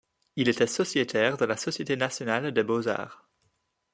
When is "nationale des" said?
1.95-2.63